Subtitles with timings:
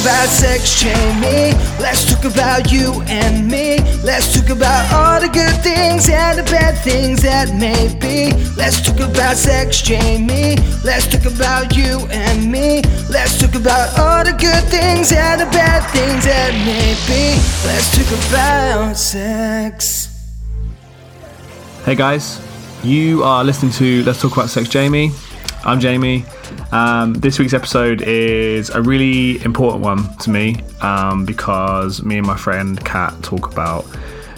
[0.00, 1.52] about sex, Jamie.
[1.78, 3.78] Let's talk about you and me.
[4.02, 8.32] Let's talk about all the good things and the bad things that may be.
[8.56, 10.56] Let's talk about sex, Jamie.
[10.84, 12.82] Let's talk about you and me.
[13.10, 17.36] Let's talk about all the good things and the bad things that may be.
[17.66, 20.08] Let's talk about sex.
[21.84, 22.40] Hey guys,
[22.82, 25.12] you are listening to Let's Talk About Sex Jamie.
[25.66, 26.26] I'm Jamie.
[26.72, 32.26] Um, this week's episode is a really important one to me um, because me and
[32.26, 33.86] my friend Kat talk about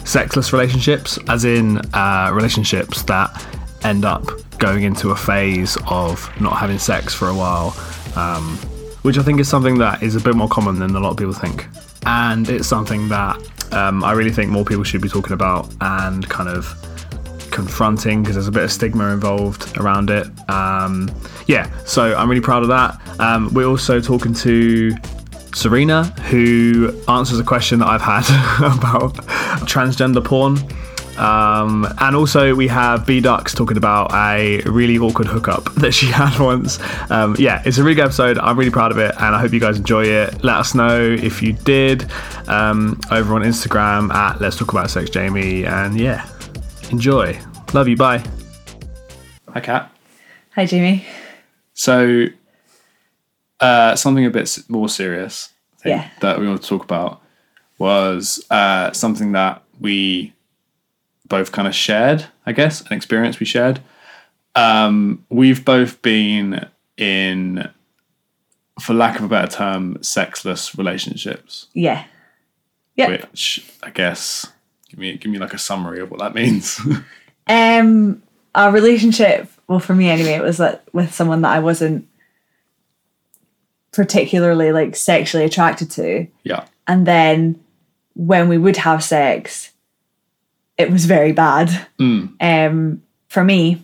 [0.05, 3.45] sexless relationships, as in uh, relationships that
[3.83, 4.25] end up
[4.57, 7.75] going into a phase of not having sex for a while,
[8.15, 8.55] um,
[9.01, 11.17] which I think is something that is a bit more common than a lot of
[11.17, 11.67] people think.
[12.05, 13.35] And it's something that
[13.73, 16.67] um, I really think more people should be talking about and kind of
[17.57, 20.27] confronting because there's a bit of stigma involved around it.
[20.47, 21.09] Um,
[21.47, 23.19] yeah, so I'm really proud of that.
[23.19, 24.95] Um, we're also talking to
[25.55, 28.25] Serena, who answers a question that I've had
[28.77, 29.15] about
[29.65, 30.57] transgender porn.
[31.17, 36.05] Um, and also, we have Bea Dux talking about a really awkward hookup that she
[36.05, 36.77] had once.
[37.09, 38.37] Um, yeah, it's a really good episode.
[38.37, 40.43] I'm really proud of it, and I hope you guys enjoy it.
[40.43, 42.05] Let us know if you did
[42.47, 45.65] um, over on Instagram at Let's Talk About Sex Jamie.
[45.65, 46.29] And yeah,
[46.91, 47.39] enjoy.
[47.73, 47.95] Love you.
[47.97, 48.23] Bye.
[49.53, 49.91] Hi, Kat.
[50.55, 51.05] Hi, Jamie.
[51.73, 52.25] So,
[53.59, 56.09] uh, something a bit more serious think, Yeah.
[56.21, 57.21] that we want to talk about
[57.77, 60.33] was uh, something that we
[61.27, 63.81] both kind of shared, I guess, an experience we shared.
[64.55, 67.69] Um, we've both been in,
[68.81, 72.05] for lack of a better term, sexless relationships, Yeah.
[72.95, 73.09] Yeah.
[73.09, 74.47] which I guess
[74.89, 76.79] give me give me like a summary of what that means.
[77.47, 78.21] Um,
[78.55, 82.07] our relationship, well, for me anyway, it was like with someone that I wasn't
[83.91, 86.27] particularly like sexually attracted to.
[86.43, 87.59] yeah, And then
[88.15, 89.71] when we would have sex,
[90.77, 92.31] it was very bad mm.
[92.39, 93.83] um, for me.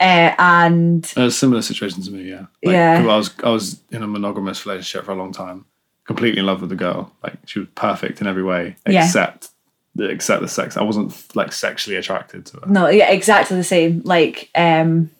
[0.00, 2.22] Uh, and a similar situation to me.
[2.22, 2.98] Yeah, like, Yeah.
[3.00, 5.64] I was I was in a monogamous relationship for a long time,
[6.04, 7.12] completely in love with the girl.
[7.22, 9.48] Like she was perfect in every way, except the
[9.98, 10.76] except the sex.
[10.76, 12.66] I wasn't like sexually attracted to her.
[12.66, 14.02] no, yeah, exactly the same.
[14.04, 15.10] Like, um,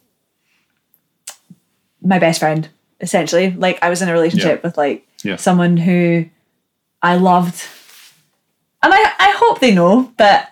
[2.03, 2.69] my best friend,
[3.01, 3.51] essentially.
[3.53, 5.37] Like, I was in a relationship with like Yeah.
[5.37, 6.27] someone who
[7.03, 7.65] I loved,
[8.83, 10.49] and I I hope they know but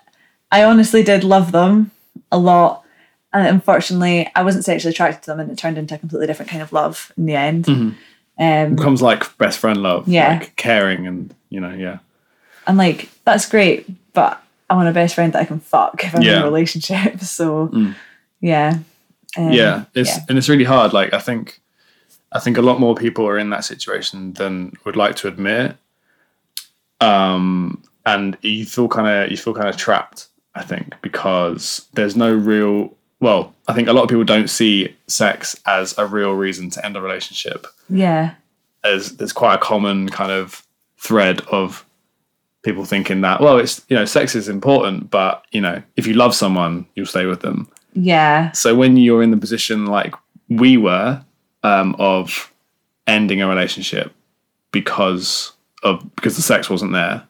[0.50, 1.91] I honestly did love them
[2.31, 2.82] a lot.
[3.32, 6.50] And unfortunately, I wasn't sexually attracted to them, and it turned into a completely different
[6.50, 7.69] kind of love in the end.
[8.38, 10.06] Um, becomes like best friend love.
[10.09, 10.38] Yeah.
[10.38, 11.98] like caring and you know yeah.
[12.66, 16.14] and like that's great, but I want a best friend that I can fuck if
[16.14, 16.38] I'm in Yeah.
[16.41, 16.42] Mm.
[16.42, 17.20] a relationship.
[17.20, 17.70] So
[18.41, 18.78] yeah,
[19.37, 20.25] Um, yeah it's yeah.
[20.28, 21.60] and it's really hard like i think
[22.32, 25.76] i think a lot more people are in that situation than would like to admit
[27.00, 32.16] um and you feel kind of you feel kind of trapped i think because there's
[32.16, 36.32] no real well i think a lot of people don't see sex as a real
[36.32, 38.34] reason to end a relationship yeah,
[38.82, 40.66] as there's quite a common kind of
[40.98, 41.84] thread of
[42.66, 46.12] people thinking that well it's you know sex is important but you know if you
[46.15, 47.66] love someone you'll stay with them
[47.99, 50.15] yeah, so when you're in the position like
[50.50, 51.25] we were
[51.62, 52.53] um, of
[53.06, 54.12] ending a relationship
[54.71, 57.27] because of because the sex wasn't there,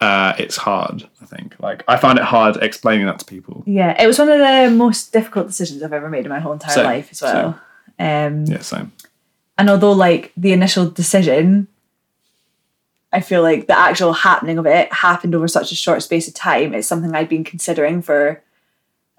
[0.00, 1.08] uh, it's hard.
[1.20, 3.64] I think like I find it hard explaining that to people.
[3.66, 4.00] yeah.
[4.00, 6.74] It was one of the most difficult decisions I've ever made in my whole entire
[6.74, 7.58] Same, life as well.
[7.98, 8.92] Um, Yeah, same.
[9.58, 11.66] and although like the initial decision
[13.14, 16.34] i feel like the actual happening of it happened over such a short space of
[16.34, 18.42] time it's something i'd been considering for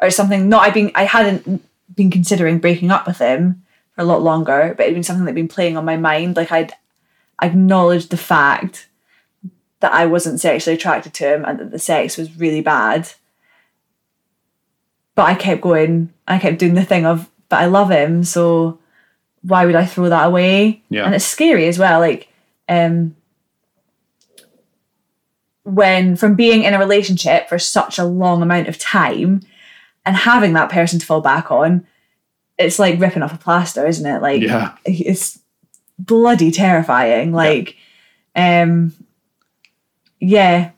[0.02, 1.64] or something not I'd been i hadn't
[1.96, 3.64] been considering breaking up with him
[3.94, 6.52] for a lot longer but it'd been something that'd been playing on my mind like
[6.52, 6.74] i'd
[7.42, 8.88] acknowledged the fact
[9.80, 13.10] that i wasn't sexually attracted to him and that the sex was really bad
[15.16, 18.80] but i kept going i kept doing the thing of but i love him so
[19.46, 20.82] why would I throw that away?
[20.90, 21.06] Yeah.
[21.06, 22.00] And it's scary as well.
[22.00, 22.28] Like,
[22.68, 23.16] um,
[25.66, 29.42] when from being in a relationship for such a long amount of time
[30.06, 31.86] and having that person to fall back on,
[32.58, 34.22] it's like ripping off a plaster, isn't it?
[34.22, 34.76] Like, Yeah.
[34.86, 35.40] it's
[36.00, 37.34] bloody terrifying.
[37.34, 37.76] Like,
[38.36, 38.94] um,
[40.20, 40.72] yeah,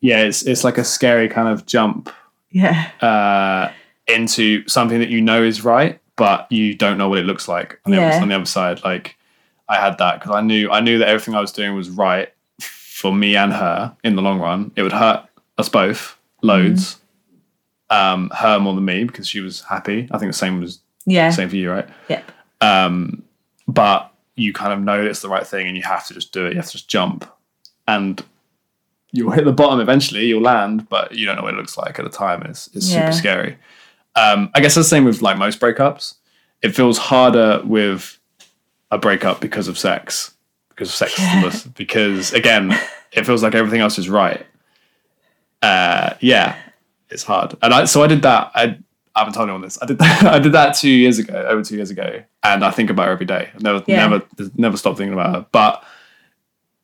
[0.00, 2.10] Yeah, it's it's like a scary kind of jump
[2.50, 3.72] yeah, uh,
[4.12, 7.78] into something that you know is right, but you don't know what it looks like
[7.86, 8.08] on the, Yeah.
[8.08, 8.82] other, on the other side.
[8.84, 9.16] Like
[9.68, 12.28] I had that because I knew I knew that everything I was doing was right
[13.02, 14.70] for me and her in the long run.
[14.76, 15.26] It would hurt
[15.58, 16.98] us both loads.
[17.90, 20.08] Um, her more than me because she was happy.
[20.12, 21.88] I think the same was yeah, same for you, right?
[22.08, 22.24] yep,
[22.60, 23.22] Um,
[23.68, 26.46] but you kind of know it's the right thing and you have to just do
[26.46, 26.50] it.
[26.52, 27.28] You have to just jump,
[27.86, 28.24] and
[29.10, 30.24] you'll hit the bottom eventually.
[30.26, 32.42] You'll land, but you don't know what it looks like at the time.
[32.44, 33.00] It's it's Yeah.
[33.10, 33.58] super scary.
[34.14, 36.14] Um, I guess that's the same with like most breakups.
[36.62, 38.18] It feels harder with
[38.90, 40.34] a breakup because of sex,
[40.74, 42.72] because of sex, because again,
[43.12, 44.44] it feels like everything else is right.
[45.62, 46.56] Uh, yeah,
[47.10, 47.54] it's hard.
[47.62, 48.50] And I, so I did that.
[48.54, 48.78] I,
[49.14, 49.78] I haven't told anyone this.
[49.80, 50.24] I did that.
[50.34, 53.12] I did that two years ago, over two years ago, and I think about her
[53.12, 53.50] every day.
[53.54, 54.06] I never, Yeah.
[54.08, 54.26] never,
[54.56, 55.46] never stop thinking about her.
[55.52, 55.84] But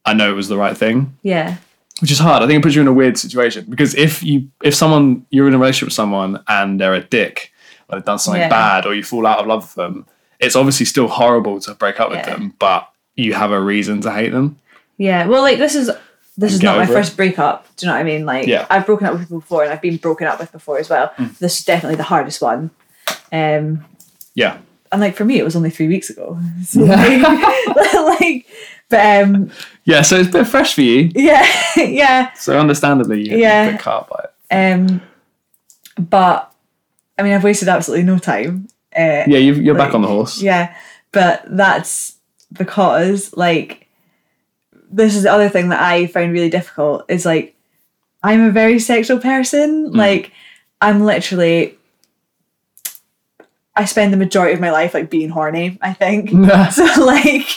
[0.05, 1.57] I know it was the right thing, Yeah.
[2.01, 2.43] which is hard.
[2.43, 5.49] I think it puts you in a weird situation because if you, if someone you're
[5.49, 7.53] in a relationship with someone and they're a dick
[7.89, 8.49] or they've done something Yeah.
[8.49, 10.07] bad or you fall out of love with them,
[10.39, 12.89] it's obviously still horrible to break up with them, but
[13.19, 14.59] you have a reason to hate them.
[14.97, 15.27] Yeah.
[15.27, 15.91] Well, like this is
[16.37, 16.87] this is Get not my it.
[16.87, 17.67] first breakup.
[17.77, 18.25] Do you know what I mean?
[18.25, 18.67] Like Yeah.
[18.71, 21.13] I've broken up with people before, and I've been broken up with before as well.
[21.19, 21.37] Mm.
[21.39, 22.71] This is definitely the hardest one.
[23.33, 23.85] Um,
[24.35, 24.59] Yeah.
[24.93, 26.39] and like for me, it was only three weeks ago.
[26.65, 27.23] So, like,
[28.21, 28.47] like,
[28.89, 29.51] but um,
[29.85, 30.03] Yeah.
[30.03, 31.11] So it's a bit fresh for you.
[31.15, 31.45] yeah,
[31.77, 32.33] yeah.
[32.35, 33.73] So understandably, you Yeah.
[33.73, 34.31] get by it.
[34.55, 35.03] Um,
[35.99, 36.53] but
[37.19, 38.69] I mean, I've wasted absolutely no time.
[38.97, 40.41] Uh, Yeah, you've, you're back on the horse.
[40.41, 40.75] Yeah,
[41.13, 42.15] but that's
[42.53, 43.89] because like
[44.91, 47.55] this is the other thing that I find really difficult is like
[48.23, 49.93] I'm a very sexual person.
[49.93, 50.33] Like
[50.81, 51.77] I'm literally
[53.77, 56.31] I spend the majority of my life like being horny, I think.
[56.73, 57.49] so like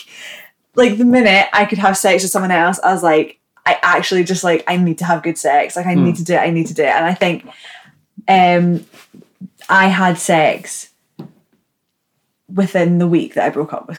[0.76, 4.24] like the minute I could have sex with someone else, I was like, I actually
[4.24, 5.76] just like I need to have good sex.
[5.76, 6.90] Like I need to do it, I need to do it.
[6.90, 7.46] And I think
[8.28, 8.86] um
[9.70, 10.90] I had sex
[12.54, 13.98] within the week that I broke up with.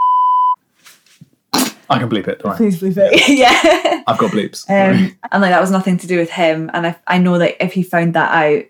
[1.90, 2.38] I can bleep it.
[2.40, 2.56] Don't.
[2.56, 3.28] Please believe it.
[3.28, 4.02] yeah.
[4.06, 4.68] I've got bleeps.
[4.70, 6.70] Um, and like that was nothing to do with him.
[6.72, 8.64] And I, I know that if he found that out,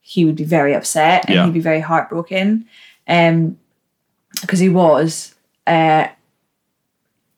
[0.00, 1.44] he would be very upset and Yeah.
[1.44, 2.66] he'd be very heartbroken.
[3.08, 3.58] Um,
[4.40, 5.34] because he was,
[5.66, 6.08] uh,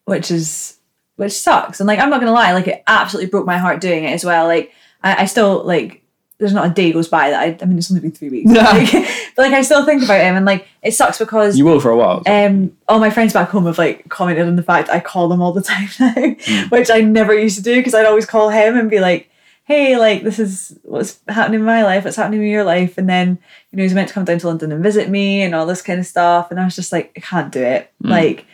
[0.05, 0.77] which is
[1.17, 1.81] which sucks.
[1.81, 4.25] And like I'm not gonna lie, like it absolutely broke my heart doing it as
[4.25, 4.47] well.
[4.47, 4.73] Like
[5.03, 6.02] I, I still like
[6.43, 8.51] there's not a day goes by that I, I mean it's only been three weeks.
[8.53, 8.71] Yeah.
[8.73, 8.93] Like,
[9.37, 11.91] but like I still think about him and like it sucks because you will for
[11.91, 12.23] a while.
[12.27, 15.41] um, all my friends back home have like commented on the fact I call them
[15.41, 16.13] all the time now,
[16.45, 16.69] Hmm.
[16.69, 19.31] which I never used to do because I'd always call him and be like,
[19.65, 23.09] "Hey, like this is what's happening in my life, what's happening in your life," and
[23.09, 23.39] then
[23.71, 25.81] you know he's meant to come down to London and visit me and all this
[25.83, 28.11] kind of stuff, and I was just like, I can't do it, Hmm.
[28.11, 28.45] like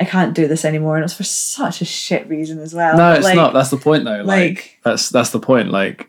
[0.00, 2.96] I can't do this anymore, and it was for such a shit reason as well.
[2.96, 3.52] no, it's Like, not.
[3.54, 4.22] That's the point, though.
[4.22, 5.70] Like, like- that's that's the point.
[5.70, 6.06] Like,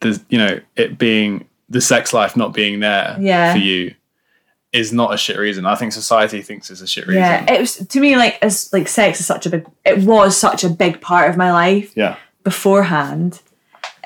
[0.00, 3.52] there's you know it being the sex life not being there Yeah.
[3.52, 3.94] for you
[4.72, 5.66] is not a shit reason.
[5.66, 7.22] I think society thinks it's a shit reason.
[7.22, 9.66] Yeah, it was to me like as like sex is such a big.
[9.84, 11.92] It was such a big part of my life.
[11.96, 12.16] yeah.
[12.44, 13.40] beforehand.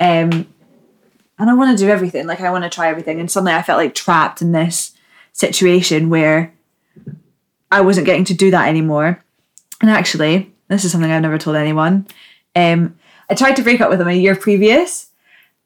[0.00, 0.46] Um,
[1.38, 2.26] and I want to do everything.
[2.26, 3.20] Like I want to try everything.
[3.20, 4.92] And suddenly I felt like trapped in this
[5.32, 6.52] situation where
[7.70, 9.22] I wasn't getting to do that anymore.
[9.80, 12.06] And actually, this is something I've never told anyone.
[12.56, 12.96] Um,
[13.28, 15.10] I tried to break up with him a year previous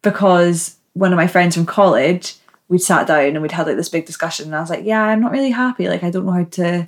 [0.01, 2.35] because one of my friends from college,
[2.67, 4.45] we'd sat down and we'd had like this big discussion.
[4.47, 5.87] And I was like, yeah, I'm not really happy.
[5.87, 6.87] Like I don't know how to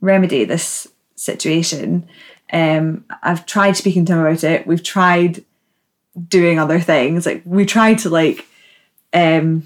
[0.00, 2.08] remedy this situation.
[2.52, 4.66] Um, I've tried speaking to him about it.
[4.66, 5.44] We've tried
[6.28, 7.26] doing other things.
[7.26, 8.44] Like we tried to like
[9.12, 9.62] um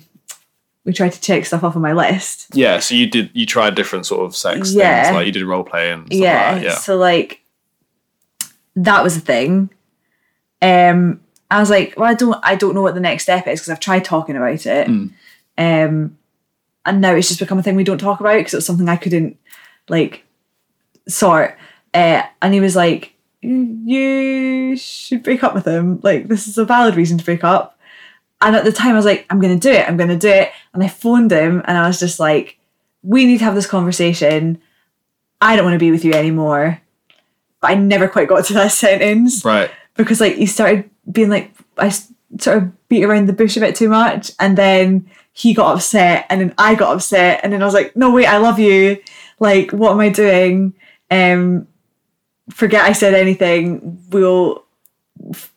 [0.85, 2.49] we tried to check stuff off on my list.
[2.55, 2.81] Yeah.
[2.81, 3.31] So you did.
[3.33, 5.05] You tried different sort of sex Yeah.
[5.05, 6.65] things, like you did role play and stuff yeah, like that.
[6.65, 6.75] Yeah.
[6.75, 7.41] So like
[8.77, 9.71] that was a thing.
[10.61, 11.21] Um
[11.53, 13.69] I was like, well, I don't I don't know what the next step is because
[13.71, 14.89] I've tried talking about it.
[14.89, 15.11] Mm.
[15.59, 16.17] Um
[16.85, 18.89] and now it's just become a thing we don't talk about because it was something
[18.89, 19.37] I couldn't
[19.89, 20.25] like
[21.09, 21.57] sort.
[21.95, 26.01] Uh, and he was like, you should break up with him.
[26.03, 27.79] Like, this is a valid reason to break up.
[28.41, 29.87] And at the time, I was like, I'm going to do it.
[29.89, 30.51] I'm going to do it.
[30.75, 32.59] And I phoned him and I was just like,
[33.03, 34.61] we need to have this conversation.
[35.41, 36.81] I don't want to be with you anymore.
[37.61, 39.71] But I never quite got to that sentence Right.
[39.97, 41.89] because, like, he started being like, I
[42.39, 44.33] sort of beat around the bush a bit too much.
[44.39, 47.41] And then he got upset and then I got upset.
[47.43, 49.03] And then I was like, no, wait, I love you.
[49.41, 50.75] Like, what am I doing?
[51.11, 51.67] Um,
[52.51, 54.01] forget I said anything.
[54.11, 54.65] We'll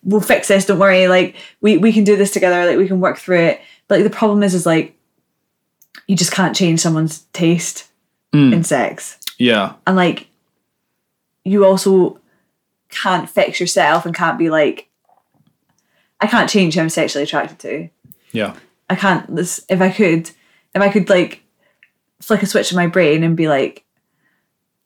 [0.04, 0.66] we'll fix this.
[0.66, 1.08] Don't worry.
[1.08, 2.66] Like we we can do this together.
[2.66, 3.60] Like we can work through it.
[3.88, 4.96] But like the problem is, is like
[6.06, 7.88] you just can't change someone's taste
[8.34, 8.52] Mm.
[8.52, 9.74] in sex, Yeah.
[9.86, 10.26] and like
[11.44, 12.18] you also
[12.90, 14.85] can't fix yourself and can't be like
[16.20, 17.88] I can't change who I'm sexually attracted to.
[18.32, 18.56] Yeah.
[18.88, 19.34] I can't.
[19.34, 20.30] This if I could,
[20.74, 21.42] if I could like
[22.20, 23.84] flick a switch in my brain and be like,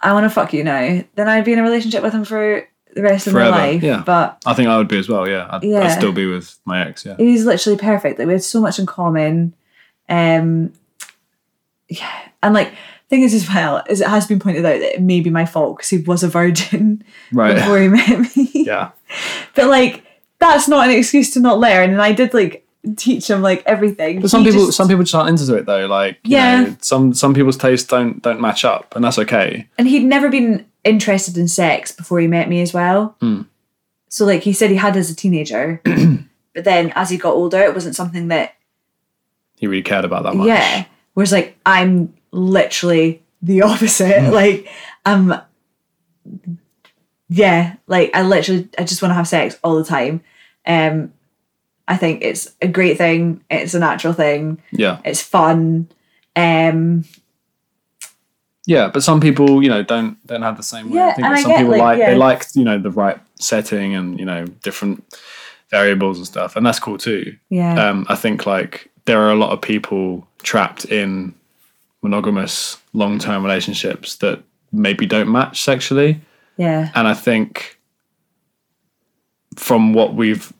[0.00, 2.66] I want to fuck you now, then I'd be in a relationship with him for
[2.94, 3.82] the rest of my life.
[3.82, 4.02] yeah.
[4.04, 5.28] But I think I would be as well.
[5.28, 5.46] Yeah.
[5.50, 5.80] I'd, Yeah.
[5.84, 7.04] I'd still be with my ex.
[7.04, 7.16] Yeah.
[7.18, 8.18] he's literally perfect.
[8.18, 9.54] Like we had so much in common.
[10.08, 10.72] Um,
[11.88, 12.72] yeah, and like
[13.08, 15.44] thing is as well is it has been pointed out that it may be my
[15.44, 17.54] fault because he was a virgin Right.
[17.56, 18.50] before he met me.
[18.66, 18.90] Yeah.
[19.54, 20.04] But like
[20.40, 21.90] that's not an excuse to not learn.
[21.90, 22.66] And I did like
[22.96, 24.20] teach him like everything.
[24.22, 25.86] But some He people, just- some people just aren't into it though.
[25.86, 26.62] Like, you Yeah.
[26.64, 29.68] know, some some people's tastes don't don't match up, and that's okay.
[29.78, 33.16] and he'd never been interested in sex before he met me as well.
[33.20, 33.42] Hmm.
[34.08, 35.80] So like he said he had as a teenager,
[36.54, 38.54] but then as he got older, it wasn't something that
[39.58, 40.46] He really cared about that much.
[40.48, 40.86] yeah.
[41.14, 44.32] Whereas like I'm literally the opposite.
[44.32, 44.68] like
[45.04, 45.34] I'm
[47.30, 50.22] yeah, like I literally I just want to have sex all the time.
[50.66, 51.12] Um
[51.88, 53.42] I think it's a great thing.
[53.50, 54.60] It's a natural thing.
[54.72, 55.00] Yeah.
[55.04, 55.88] It's fun.
[56.36, 57.04] Um
[58.66, 60.96] Yeah, but some people, you know, don't don't have the same way.
[60.96, 62.10] Yeah, I think and that I some get, people like, like yeah.
[62.10, 65.02] they like you know the right setting and you know different
[65.70, 67.36] variables and stuff, and that's cool too.
[67.48, 67.88] yeah.
[67.88, 71.34] Um, I think like there are a lot of people trapped in
[72.02, 76.20] monogamous long term relationships that maybe don't match sexually,
[76.56, 76.90] yeah.
[76.94, 77.78] and I think
[79.56, 80.52] from what we've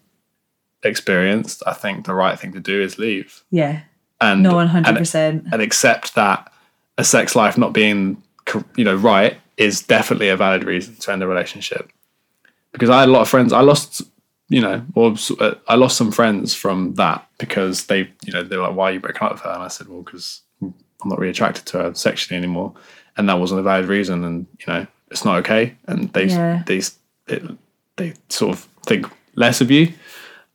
[0.83, 3.83] experienced, I think the right thing to do is leave Yeah.
[4.21, 5.47] and No one hundred and- percent.
[5.53, 6.53] and accept that
[6.99, 8.23] a sex life not being
[8.77, 11.93] you know right is definitely a valid reason to end a relationship
[12.73, 14.03] because i had a lot of friends i lost
[14.49, 18.57] you know or uh, i lost some friends from that because they you know they
[18.57, 20.75] were like why are you breaking up with her and i said well because i'm
[21.05, 22.75] not really attracted to her sexually anymore
[23.17, 26.63] and that wasn't a valid reason and you know it's not okay and they Yeah.
[26.67, 26.81] they
[27.27, 27.43] it,
[27.97, 29.93] they sort of think less of you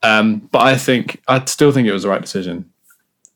[0.04, 2.70] um, but i think i still think it was the right decision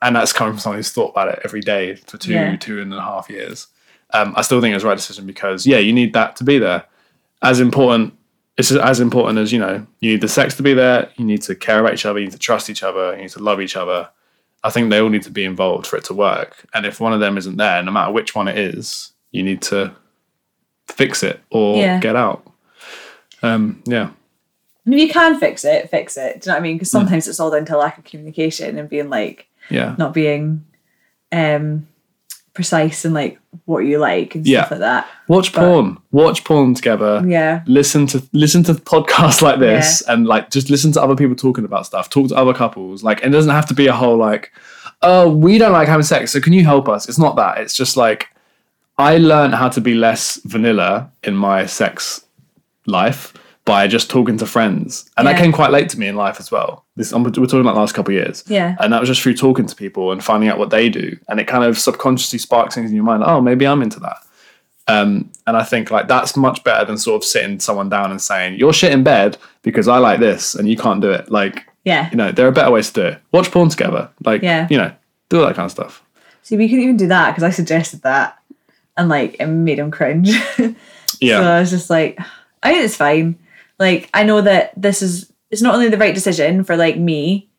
[0.02, 2.56] and that's coming from someone who's thought about it every day for two Yeah.
[2.56, 3.68] two and a half years.
[4.14, 6.46] Um, I still think it was the right decision because yeah, you need that to
[6.46, 6.86] be there.
[7.42, 8.14] As important,
[8.58, 9.86] it's as important as you know.
[10.00, 11.10] You need the sex to be there.
[11.18, 12.18] You need to care about each other.
[12.18, 13.12] You need to trust each other.
[13.14, 14.08] You need to love each other.
[14.64, 16.66] I think they all need to be involved for it to work.
[16.74, 19.62] And if one of them isn't there, no matter which one it is, you need
[19.64, 19.94] to
[20.92, 22.00] fix it or Yeah.
[22.00, 22.46] get out.
[23.42, 24.10] Um, yeah,
[24.86, 26.42] And if you can fix it, fix it.
[26.42, 26.76] Do you know what I mean?
[26.78, 30.66] Because sometimes it's all down to lack of communication and being like yeah, not being
[31.32, 31.88] um
[32.54, 34.62] precise and like what you like and Yeah.
[34.62, 35.08] stuff like that.
[35.30, 35.98] watch porn.
[36.12, 37.24] Watch porn together.
[37.26, 37.62] Yeah.
[37.68, 41.64] listen to listen to podcasts like this and like just listen to other people talking
[41.64, 44.52] about stuff talk to other couples like it doesn't have to be a whole like
[45.04, 47.76] oh we don't like having sex so can you help us it's not that it's
[47.76, 48.28] just like
[49.00, 52.26] i learned how to be less vanilla in my sex
[52.86, 53.34] life
[53.66, 56.50] by just talking to friends and that came quite late to me in life as
[56.52, 58.76] well this I'm, we're talking about the last couple of years Yeah.
[58.80, 61.40] and that was just through talking to people and finding out what they do and
[61.40, 64.18] it kind of subconsciously sparks things in your mind oh maybe i'm into that
[64.88, 68.20] um, and I think like that's much better than sort of sitting someone down and
[68.20, 71.30] saying you're shit in bed because I like this and you can't do it.
[71.30, 72.10] Like Yeah.
[72.10, 73.22] you know, there are better ways to do it.
[73.32, 74.10] Watch porn together.
[74.26, 74.66] Like Yeah.
[74.72, 74.92] you know,
[75.30, 76.04] do all that kind of stuff.
[76.42, 78.39] See, we couldn't even do that because I suggested that
[79.00, 80.32] and like it made him cringe.
[81.22, 82.18] Yeah, So I was just like,
[82.64, 83.38] I think it's fine.
[83.78, 87.50] Like, I know that this is it's not only the right decision for like me,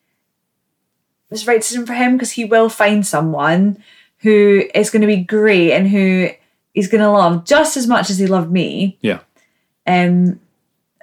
[1.30, 3.82] it's the right decision for him because he will find someone
[4.18, 6.30] who is going to be great and who
[6.72, 8.96] he's going to love just as much as he loved me.
[9.02, 9.20] yeah,
[9.86, 10.40] Um,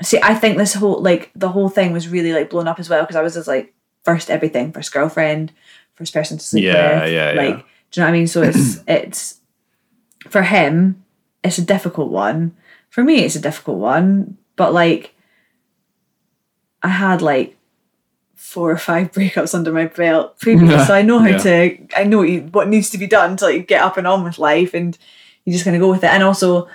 [0.01, 2.89] see, I think this whole like the whole thing was really like blown up as
[2.89, 5.51] well because I was just like first everything, first girlfriend,
[5.95, 7.13] first person to sleep Yeah, with.
[7.13, 7.41] yeah, yeah.
[7.41, 8.27] Like, do you know what I mean?
[8.27, 9.39] So it's it's
[10.29, 11.03] for him,
[11.43, 12.55] it's a difficult one.
[12.89, 14.37] For me, it's a difficult one.
[14.55, 15.13] But like,
[16.83, 17.57] I had like
[18.35, 21.37] four or five breakups under my belt previously, so I know how Yeah.
[21.37, 21.77] to.
[21.95, 24.23] I know what you- what needs to be done to like get up and on
[24.23, 24.97] with life, and
[25.45, 26.09] you're just of go with it.
[26.11, 26.67] And also,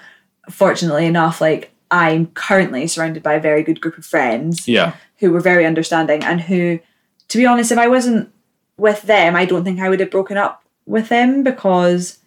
[0.50, 5.30] fortunately enough, like I'm currently surrounded by a very good group of friends yeah, who
[5.30, 6.80] were very understanding and who,
[7.28, 8.32] to be honest, if I wasn't
[8.78, 12.18] with them, I don't think I would have broken up with them because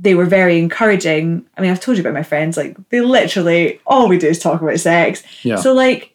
[0.00, 1.44] they were very encouraging.
[1.56, 4.38] I mean, I've told you about my friends, like they literally all we do is
[4.38, 5.22] talk about sex.
[5.44, 6.14] yeah, So like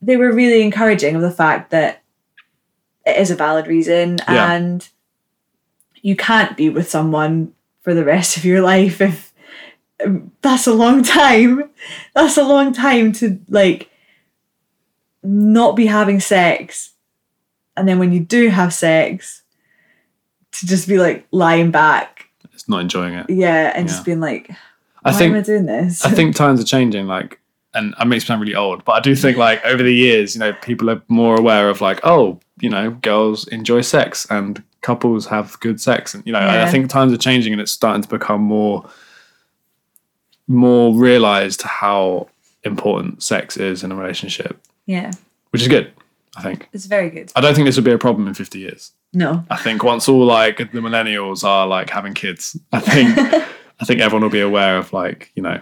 [0.00, 2.02] they were really encouraging of the fact that
[3.04, 4.52] it is a valid reason Yeah.
[4.52, 4.88] and
[6.02, 7.52] you can't be with someone
[7.82, 9.32] for the rest of your life if
[10.04, 11.68] um, that's a long time.
[12.14, 13.90] That's a long time to like
[15.22, 16.92] not be having sex
[17.76, 19.42] and then when you do have sex
[20.52, 22.29] to just be like lying back
[22.70, 23.28] not enjoying it.
[23.28, 23.92] yeah and Yeah.
[23.92, 24.50] just being like
[25.04, 26.04] I why think am I doing this?
[26.04, 27.06] I think times are changing.
[27.06, 27.40] Like,
[27.72, 30.34] and I makes me sound really old, but I do think like over the years,
[30.34, 34.62] you know, people are more aware of like, oh, you know, girls enjoy sex and
[34.82, 37.72] couples have good sex, and you know, I- I think times are changing and it's
[37.72, 38.88] starting to become more,
[40.48, 42.28] more realized how
[42.64, 45.10] important sex is in a relationship, yeah.
[45.50, 45.92] which is good.
[46.36, 46.68] I think.
[46.72, 47.32] It's very good.
[47.34, 48.92] I don't think this would be a problem in 50 years.
[49.12, 49.44] No.
[49.50, 53.18] I think once all like the millennials are like having kids, I think
[53.80, 55.60] I think everyone will be aware of like you know.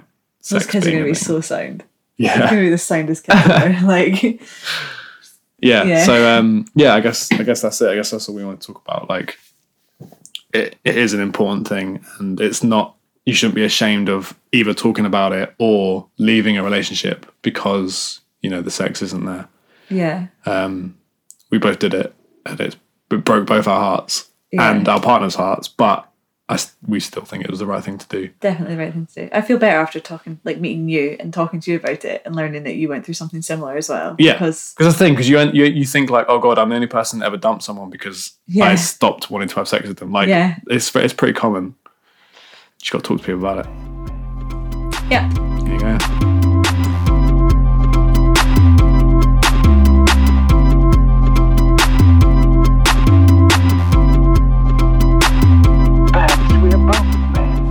[0.50, 1.25] Those kids are going to be thing.
[1.25, 1.84] so sound.
[2.16, 2.38] Yeah.
[2.38, 3.78] going to be the soundest kids ever.
[3.87, 4.22] Like,
[5.60, 6.04] yeah Yeah.
[6.04, 8.60] so um yeah i guess i guess that's it i guess that's all we want
[8.60, 9.37] to talk about like
[10.52, 12.94] it, it is an important thing and it's not
[13.26, 18.48] you shouldn't be ashamed of either talking about it or leaving a relationship because you
[18.48, 19.48] know the sex isn't there
[19.90, 20.26] yeah.
[20.47, 20.97] um
[21.50, 22.14] we both did it
[22.47, 22.76] and it,
[23.09, 24.71] broke both our hearts Yeah.
[24.71, 26.04] and our partners hearts but
[26.50, 29.04] I, we still think it was the right thing to do Definitely the right thing
[29.04, 29.28] to do.
[29.35, 32.35] I feel better after talking, like meeting you and talking to you about it and
[32.35, 34.16] learning that you went through something similar as well.
[34.18, 34.33] Yeah.
[34.33, 36.87] Because, because the thing because you, you you think like oh god i'm the only
[36.87, 38.64] person that ever dumped someone because Yeah.
[38.64, 40.57] i stopped wanting to have sex with them like Yeah.
[40.68, 41.75] it's it's pretty common
[42.78, 43.71] just got to talk to people about it
[45.11, 45.28] yeah.
[45.64, 46.38] there you go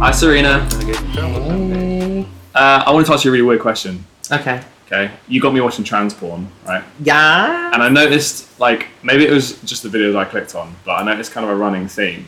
[0.08, 0.66] Hi Serena.
[2.56, 4.06] Uh, I want to ask you a really weird question.
[4.32, 4.64] Okay.
[4.86, 6.82] Okay, you got me watching trans porn, right?
[7.02, 7.72] Yeah.
[7.74, 11.04] And I noticed, like, maybe it was just the videos I clicked on, but I
[11.04, 12.24] noticed kind of a running theme.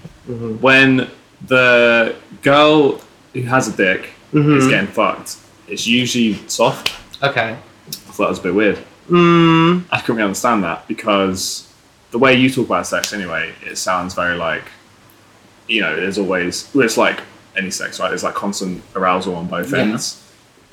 [0.59, 1.09] When
[1.47, 2.99] the girl
[3.31, 5.37] who has a dick is getting fucked,
[5.69, 6.91] it's usually soft.
[7.23, 7.51] Okay.
[7.51, 8.79] I thought that was a bit weird.
[9.07, 11.73] Mm, I couldn't really understand that because
[12.11, 14.65] the way you talk about sex, anyway, it sounds very like,
[15.69, 17.21] you know, there's always, it's like
[17.57, 18.09] any sex, right?
[18.09, 19.79] There's like constant arousal on both Yeah.
[19.79, 20.23] ends.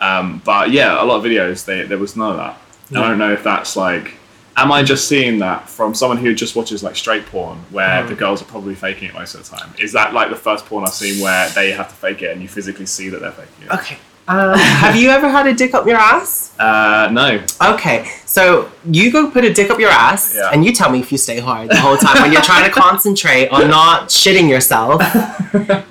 [0.00, 2.58] Um, but yeah, a lot of videos, they, there was none of that.
[2.90, 4.14] And I don't know if that's like,
[4.56, 8.08] am I just seeing that from someone who just watches like straight porn where Mm.
[8.08, 9.72] the girls are probably faking it most of the time?
[9.78, 12.42] Is that like the first porn I've seen where they have to fake it and
[12.42, 13.72] you physically see that they're faking it?
[13.72, 13.98] okay.
[14.28, 16.52] Um, have you ever had a dick up your ass?
[16.58, 17.42] Uh, no.
[17.74, 20.50] Okay, so you go put a dick up your ass, Yeah.
[20.52, 22.70] and you tell me if you stay hard the whole time when you're trying to
[22.80, 25.00] concentrate on not shitting yourself,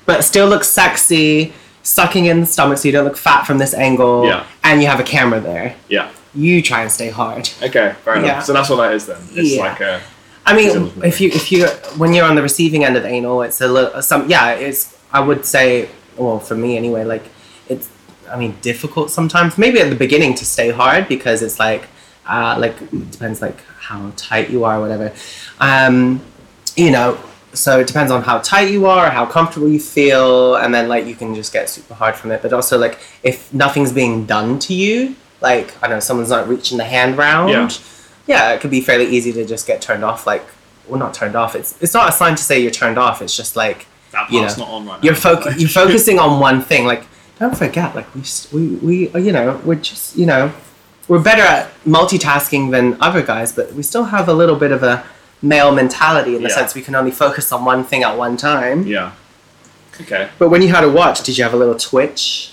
[0.06, 3.74] but still look sexy, sucking in the stomach so you don't look fat from this
[3.74, 4.46] angle, Yeah.
[4.64, 5.76] and you have a camera there.
[5.88, 6.12] Yeah.
[6.34, 7.50] You try and stay hard.
[7.64, 8.26] Okay, fair enough.
[8.28, 8.40] Yeah.
[8.42, 9.22] So that's what that is then.
[9.34, 9.62] It's Yeah.
[9.62, 10.02] like a.
[10.46, 11.66] I mean, if you if you
[11.98, 14.50] when you're on the receiving end of anal, it's a little some yeah.
[14.52, 17.06] It's I would say well for me anyway.
[17.06, 17.24] Like
[18.30, 19.58] I mean difficult sometimes.
[19.58, 21.88] Maybe at the beginning to stay hard because it's like
[22.28, 22.78] uh, like
[23.12, 25.14] depends like how tight you are or whatever.
[25.60, 26.22] Um,
[26.76, 27.18] you know.
[27.54, 31.06] So it depends on how tight you are, how comfortable you feel, and then like
[31.06, 32.42] you can just get super hard from it.
[32.42, 36.50] But also like if nothing's being done to you, like I don't know someone's not
[36.50, 37.70] reaching the hand round Yeah.
[38.28, 40.28] yeah, it could be fairly easy to just get turned off.
[40.28, 40.44] Like,
[40.90, 41.56] well, not turned off.
[41.56, 43.22] It's it's not a sign to say you're turned off.
[43.22, 45.06] It's just like That you know, not on right now.
[45.06, 46.86] you're Like- you're focusing on one thing.
[46.86, 47.06] Like,
[47.40, 48.22] don't forget, like we
[48.54, 50.52] we we uh, you know we're just you know
[51.08, 54.84] we're better at multitasking than other guys, but we still have a little bit of
[54.84, 55.04] a
[55.42, 56.56] male mentality in the Yeah.
[56.56, 58.88] sense we can only focus on one thing at one time.
[58.88, 59.12] Yeah.
[60.02, 60.30] Okay.
[60.40, 62.52] But when you had a watch, did you have a little twitch?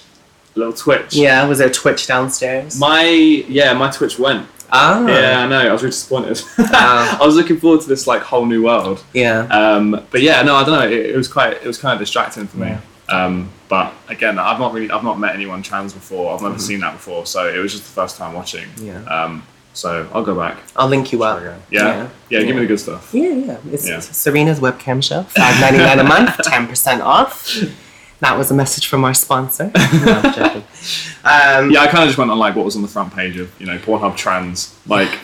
[0.54, 1.14] A little twitch.
[1.14, 2.78] Yeah, was there a twitch downstairs?
[2.78, 4.46] My yeah, my Twitch went.
[4.70, 5.58] ah, Yeah, I know.
[5.68, 6.42] I was really disappointed.
[6.58, 7.18] Ah.
[7.22, 9.02] I was looking forward to this like whole new world.
[9.14, 9.40] yeah.
[9.46, 10.86] Um, but yeah, no, I don't know.
[10.86, 12.76] It, it was quite it was kind of distracting for me.
[13.08, 16.34] Um, but again, I've not really I've not met anyone trans before.
[16.34, 18.68] I've never seen that before, so it was just the first time watching.
[18.76, 19.02] Yeah.
[19.04, 19.42] Um,
[19.74, 20.58] so I'll go back.
[20.76, 21.42] I'll link you up.
[21.42, 21.56] Yeah.
[21.70, 22.08] Yeah.
[22.28, 22.42] Yeah.
[22.42, 23.10] give me the good stuff.
[23.14, 23.56] Yeah, yeah.
[23.70, 23.96] It's, Yeah.
[23.98, 25.22] it's Serena's webcam show.
[25.24, 27.48] Five ninety nine a month, ten percent off.
[28.20, 29.72] That was a message from our sponsor.
[30.04, 30.62] No,
[31.24, 33.36] Um, Yeah, I kind of just went on like what was on the front page
[33.38, 34.76] of you know Pornhub trans.
[34.86, 35.18] Like,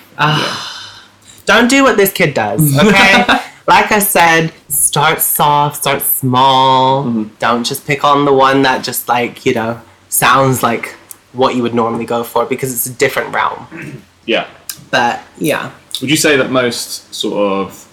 [1.46, 3.24] Don't do what this kid does, okay?
[3.68, 7.04] like I said, start soft, start small.
[7.04, 7.34] Mm-hmm.
[7.38, 10.96] Don't just pick on the one that just like you know sounds like
[11.34, 14.02] what you would normally go for because it's a different realm.
[14.26, 14.48] yeah.
[14.90, 17.86] But yeah, Would you say that most sort of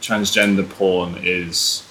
[0.00, 1.85] transgender porn is?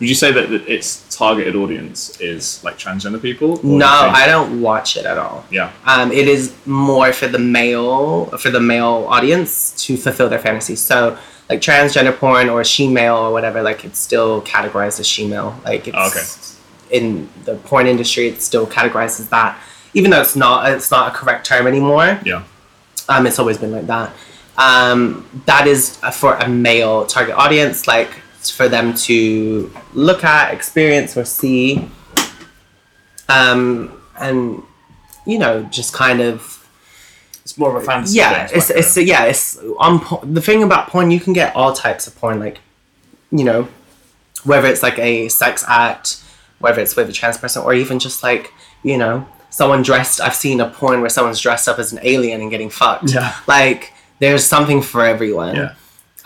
[0.00, 3.52] Would you say that its targeted audience is like transgender people?
[3.52, 5.44] or do you no, I don't watch it at all.
[5.50, 5.72] Yeah.
[5.86, 10.80] Um, it is more for the male for the male audience to fulfill their fantasies.
[10.80, 11.16] So
[11.48, 15.58] like transgender porn or she male or whatever, like it's still categorized as she male.
[15.64, 16.96] Like it's Oh, okay.
[16.96, 19.58] in the porn industry, it still categorized as that,
[19.94, 22.18] even though it's not it's not a correct term anymore.
[22.24, 22.42] Yeah.
[23.08, 24.12] Um, it's always been like that.
[24.56, 28.10] Um, that is for a male target audience, like
[28.50, 31.88] for them to look at, experience, or see,
[33.28, 34.62] um, and
[35.26, 36.68] you know, just kind of
[37.42, 38.16] It's more of a fantasy.
[38.18, 41.10] yeah, it's like it's a- yeah, it's on the thing about porn.
[41.10, 42.60] You can get all types of porn, like
[43.30, 43.68] you know,
[44.44, 46.22] whether it's like a sex act,
[46.58, 48.52] whether it's with a trans person, or even just like
[48.82, 50.20] you know, someone dressed.
[50.20, 53.12] I've seen a porn where someone's dressed up as an alien and getting fucked.
[53.12, 53.34] Yeah.
[53.46, 55.56] like there's something for everyone.
[55.56, 55.74] Yeah.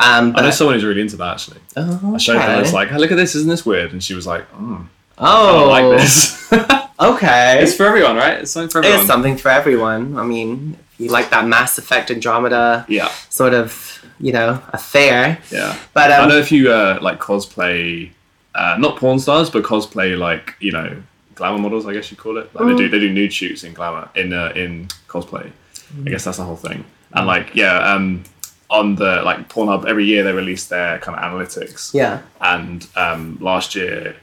[0.00, 1.60] Um, I know someone who's really into that actually.
[1.76, 2.40] oh, I showed her.
[2.40, 3.34] I was like, "Hey, look at this!
[3.34, 4.86] Isn't this weird?" And she was like, mm,
[5.18, 6.52] "I oh, don't like this."
[7.00, 8.40] Okay, it's for everyone, right?
[8.40, 8.98] It's something for everyone.
[8.98, 10.18] It's something for everyone.
[10.18, 15.38] I mean, if you like that Mass Effect Andromeda Yeah, sort of, you know, affair.
[15.52, 15.78] yeah.
[15.94, 18.10] But I um, don't know if you uh, like cosplay,
[18.56, 21.00] uh, not porn stars, but cosplay like you know
[21.36, 21.86] glamour models.
[21.86, 22.52] I guess you call it.
[22.52, 22.78] Like they Mm.
[22.78, 25.52] do they do nude shoots in glamour in uh, in cosplay.
[25.94, 26.08] Mm.
[26.08, 26.84] I guess that's the whole thing.
[27.12, 28.24] And like yeah, um,
[28.70, 31.94] on the like Pornhub every year they release their kind of analytics.
[31.94, 32.22] yeah.
[32.40, 34.16] And um, last year,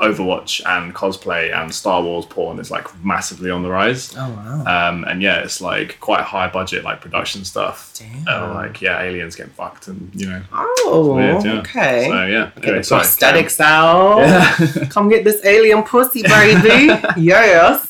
[0.00, 4.12] Overwatch and cosplay and Star Wars porn is like massively on the rise.
[4.16, 4.88] Oh wow.
[4.90, 7.96] Um, and yeah, it's like quite high budget, like production stuff.
[7.96, 8.26] Damn.
[8.26, 10.42] Uh, like yeah, aliens getting fucked, and you know.
[10.52, 11.52] Oh, weird, yeah.
[11.60, 12.06] okay.
[12.08, 12.50] So yeah.
[12.56, 14.18] Get Anyway, the sorry, prosthetics out.
[14.18, 14.86] Yeah.
[14.90, 16.86] Come get this alien pussy, baby.
[17.20, 17.88] yes.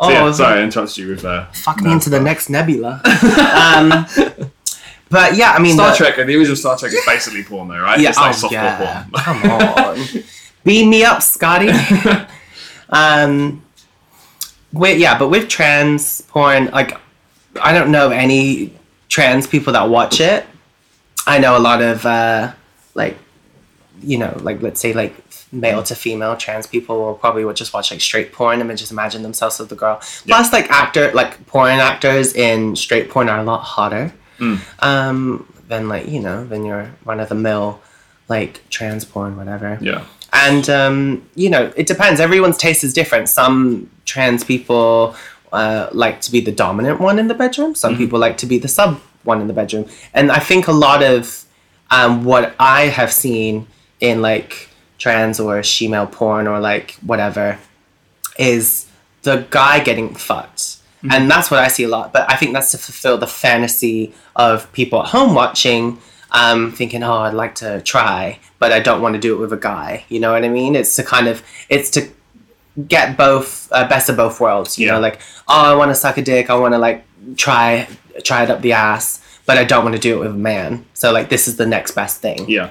[0.00, 3.00] So, yeah, Oh, sorry, I interrupted you with uh, fuck me into the next nebula.
[3.74, 4.50] um,
[5.10, 6.16] but yeah, I mean, Star the- Trek.
[6.16, 7.98] The original Star Trek is basically porn, though, right?
[7.98, 9.04] Yeah, it's like oh, softcore yeah.
[9.04, 9.22] porn.
[9.22, 10.24] Come on.
[10.64, 11.70] Beam me up, Scotty.
[12.90, 13.64] um,
[14.72, 16.98] with, yeah, but with trans porn, like,
[17.60, 18.74] I don't know any
[19.08, 20.44] trans people that watch it.
[21.26, 22.52] I know a lot of, uh,
[22.94, 23.16] like,
[24.02, 25.14] you know, like, let's say, like,
[25.50, 28.76] male to female trans people will probably would just watch like straight porn and then
[28.76, 29.98] just imagine themselves as the girl.
[30.26, 34.12] Plus, like actor, like porn actors in straight porn are a lot hotter
[34.80, 37.80] um, than like you know than your run of the mill
[38.28, 39.78] like trans porn, whatever.
[39.80, 40.04] Yeah.
[40.32, 42.20] And um, you know, it depends.
[42.20, 43.28] Everyone's taste is different.
[43.28, 45.16] Some trans people
[45.52, 47.74] uh, like to be the dominant one in the bedroom.
[47.74, 49.86] Some people like to be the sub one in the bedroom.
[50.12, 51.44] And I think a lot of
[51.90, 53.66] um, what I have seen
[54.00, 57.58] in like trans or shemale porn or like whatever
[58.38, 58.86] is
[59.22, 60.77] the guy getting fucked.
[61.10, 62.12] And that's what I see a lot.
[62.12, 65.98] But I think that's to fulfill the fantasy of people at home watching,
[66.32, 69.52] um, thinking, oh, I'd like to try, but I don't want to do it with
[69.52, 70.04] a guy.
[70.08, 70.74] You know what I mean?
[70.74, 72.08] It's to kind of, it's to
[72.88, 74.78] get both, uh, best of both worlds.
[74.78, 74.92] You Yeah.
[74.94, 76.50] know, like, oh, I want to suck a dick.
[76.50, 77.04] I want to like
[77.36, 77.86] try,
[78.24, 80.84] try it up the ass, but I don't want to do it with a man.
[80.94, 82.70] So like, this is the next best thing Yeah.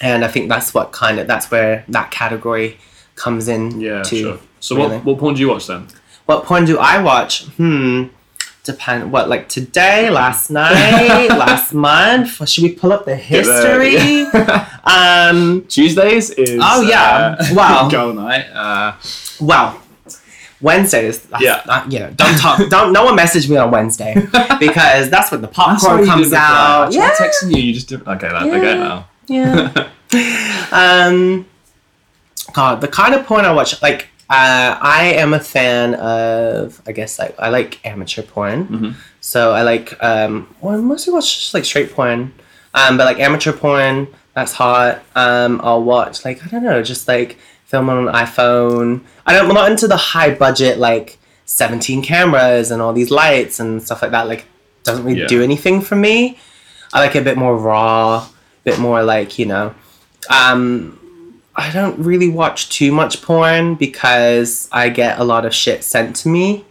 [0.00, 2.78] and I think that's what kind of that's where that category
[3.16, 3.80] comes in.
[3.80, 4.02] Yeah.
[4.04, 4.38] to, Sure.
[4.60, 4.88] So really.
[4.96, 5.86] what what porn do you watch then?
[6.26, 7.44] What porn do I watch?
[7.56, 8.04] Hmm.
[8.64, 9.12] Depend.
[9.12, 12.48] What like today, last night, last month?
[12.48, 14.22] Should we pull up the history?
[14.84, 15.66] um.
[15.68, 17.36] Tuesdays is Oh, yeah.
[17.38, 17.88] uh, Wow.
[17.90, 18.46] girl night.
[18.50, 18.94] Uh,
[19.40, 19.80] Well.
[20.62, 21.26] Wednesdays.
[21.40, 21.60] Yeah.
[21.68, 22.70] uh, you know, don't talk.
[22.70, 22.92] Don't.
[22.94, 24.14] No one message me on Wednesday
[24.58, 26.90] because that's when the popcorn comes out.
[26.90, 27.10] Yeah.
[27.10, 27.62] texting you.
[27.62, 28.08] You just didn't.
[28.08, 29.06] Okay, that, get it now.
[29.26, 29.88] Yeah.
[30.72, 31.44] um,
[32.54, 36.92] God, the kind of porn I watch, like, uh, I am a fan of, I
[36.92, 38.66] guess, like, I like amateur porn.
[38.66, 38.94] Mhm.
[39.20, 42.32] So I like, um, well, I mostly watch just like straight porn.
[42.74, 45.02] Um, but like amateur porn, that's hot.
[45.14, 49.00] Um, I'll watch, like, I don't know, just like film on an iPhone.
[49.26, 53.60] I don't, I'm not into the high budget, like, 17 cameras and all these lights
[53.60, 54.26] and stuff like that.
[54.28, 54.46] Like,
[54.82, 55.26] doesn't really Yeah.
[55.26, 56.38] do anything for me.
[56.92, 58.28] I like it a bit more raw, a
[58.64, 59.74] bit more like, you know.
[60.30, 60.98] Um,
[61.56, 66.16] I don't really watch too much porn because I get a lot of shit sent
[66.16, 66.64] to me.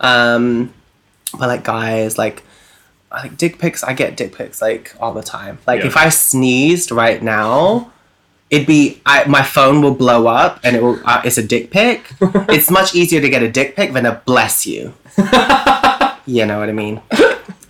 [0.00, 0.72] Um,
[1.38, 2.42] but like guys, like
[3.12, 3.82] I like dick pics.
[3.84, 5.58] I get dick pics like all the time.
[5.66, 5.86] Like Yeah.
[5.88, 7.92] if I sneezed right now,
[8.48, 10.98] it'd be I, my phone will blow up and it will.
[11.04, 12.10] Uh, it's a dick pic.
[12.48, 14.94] it's much easier to get a dick pic than a bless you.
[16.26, 17.02] you know what I mean?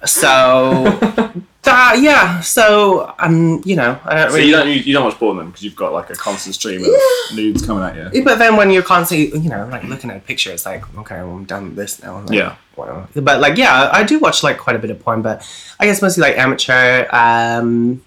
[0.06, 1.29] So,
[1.70, 2.40] uh, yeah.
[2.40, 4.48] So um, you know, I don't So really.
[4.48, 6.82] you don't you, you don't watch porn then because you've got like a constant stream
[6.84, 6.90] of
[7.36, 8.24] nudes coming at you.
[8.24, 11.16] But then when you're constantly, you know, like looking at a picture, it's like, okay,
[11.22, 12.20] well, I'm done with this now.
[12.20, 12.56] Like, Yeah.
[12.74, 13.06] whatever.
[13.14, 15.46] But like, yeah, I do watch like quite a bit of porn, but
[15.78, 17.06] I guess mostly like amateur.
[17.12, 18.02] Um,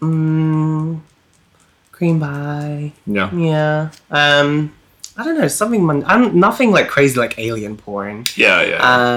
[0.00, 1.00] mm,
[1.92, 2.92] cream pie.
[3.06, 3.32] Yeah.
[3.34, 3.90] Yeah.
[4.10, 4.72] Um,
[5.18, 5.82] I don't know, something.
[5.82, 8.24] Mon- I'm nothing like crazy like alien porn.
[8.36, 8.76] Yeah, yeah.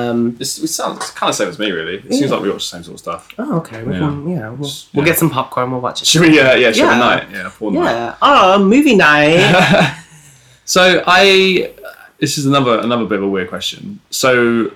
[0.09, 0.38] Um.
[0.39, 1.95] it's, it sounds it's kind of the same as me, really.
[1.95, 3.29] It seems like we watch the same sort of stuff.
[3.38, 3.83] Oh, okay.
[3.83, 3.99] We Yeah.
[3.99, 4.49] can, yeah.
[4.49, 5.71] We'll, we'll get some popcorn.
[5.71, 6.07] We'll watch it.
[6.07, 6.35] Should we?
[6.38, 6.97] Yeah, should we Yeah.
[6.99, 7.27] night?
[7.31, 7.91] Yeah, porn night.
[7.91, 8.15] Yeah.
[8.21, 9.97] Oh, movie night.
[10.65, 11.73] so I,
[12.19, 13.99] this is another another bit of a weird question.
[14.09, 14.71] So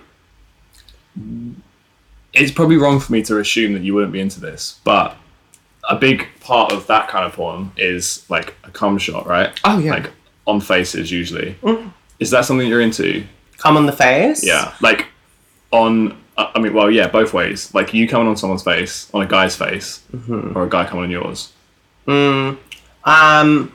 [2.34, 5.16] it's probably wrong for me to assume that you wouldn't be into this, but
[5.90, 9.58] a big part of that kind of porn is like a cum shot, right?
[9.64, 9.92] Oh, yeah.
[9.92, 10.12] like
[10.46, 11.56] on faces usually.
[12.20, 13.24] Is that something you're into?
[13.58, 14.46] Come on the face.
[14.46, 15.08] Yeah, like
[15.72, 16.18] on.
[16.38, 17.74] uh, I mean, well, yeah, both ways.
[17.74, 21.12] Like you coming on someone's face, on a guy's face, or a guy coming on
[21.12, 21.52] yours.
[22.08, 22.58] Mm,
[23.06, 23.74] um,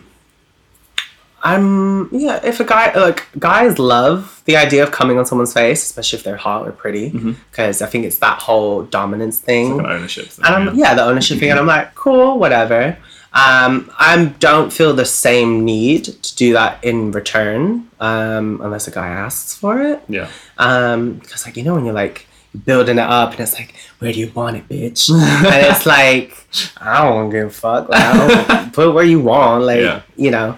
[1.42, 2.40] I'm yeah.
[2.44, 6.24] If a guy like guys love the idea of coming on someone's face, especially if
[6.24, 7.10] they're hot or pretty,
[7.50, 9.78] because I think it's that whole dominance thing.
[9.78, 10.44] An ownership thing.
[10.44, 12.98] And I'm, yeah, the ownership thing, and I'm like, cool, whatever.
[13.38, 18.90] Um, I don't feel the same need to do that in return, um, unless a
[18.90, 20.02] guy asks for it.
[20.08, 20.28] yeah.
[20.58, 22.26] Um, because like you know when you're like
[22.64, 25.10] building it up, and it's like, where do you want it, bitch?
[25.12, 26.32] and it's like,
[26.80, 27.88] I don't give a fuck.
[27.88, 30.02] Like, I don't, put it where you want, like Yeah.
[30.16, 30.56] you know.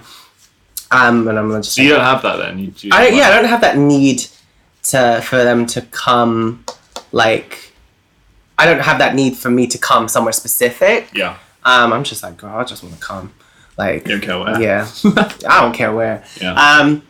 [0.92, 2.58] Um, and I'm just So you don't have that then?
[2.58, 4.26] You, you I, yeah, I don't have that need
[4.84, 6.64] to for them to come
[7.12, 7.72] like
[8.58, 11.08] I don't have that need for me to come somewhere specific.
[11.14, 11.36] Yeah.
[11.64, 13.32] Um, I'm just like, girl, I just want to come.
[13.76, 14.60] Like, You don't care where.
[14.60, 14.88] yeah,
[15.48, 16.24] I don't care where.
[16.40, 16.52] Yeah.
[16.54, 17.02] Um,